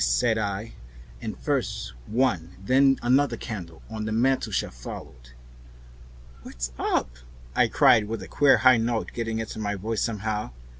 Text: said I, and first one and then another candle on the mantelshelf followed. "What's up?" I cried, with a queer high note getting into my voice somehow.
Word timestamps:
said 0.03 0.35
I, 0.35 0.73
and 1.21 1.37
first 1.37 1.93
one 2.07 2.55
and 2.57 2.65
then 2.67 2.99
another 3.03 3.37
candle 3.37 3.83
on 3.87 4.05
the 4.05 4.11
mantelshelf 4.11 4.73
followed. 4.73 5.33
"What's 6.41 6.71
up?" 6.79 7.17
I 7.55 7.67
cried, 7.67 8.05
with 8.07 8.23
a 8.23 8.27
queer 8.27 8.57
high 8.65 8.77
note 8.77 9.13
getting 9.13 9.37
into 9.37 9.59
my 9.59 9.75
voice 9.75 10.01
somehow. 10.01 10.53